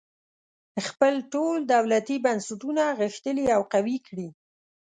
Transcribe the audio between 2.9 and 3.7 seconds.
غښتلي او